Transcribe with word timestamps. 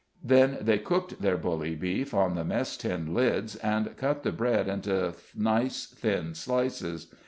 Then 0.23 0.57
they 0.61 0.79
cooked 0.79 1.21
their 1.21 1.37
bully 1.37 1.75
beef 1.75 2.11
on 2.11 2.33
the 2.33 2.43
mess 2.43 2.75
tin 2.75 3.13
lids 3.13 3.55
and 3.57 3.95
cut 3.97 4.23
the 4.23 4.31
bread 4.31 4.67
into 4.67 5.13
nice 5.35 5.85
thin 5.85 6.33
slices. 6.33 7.05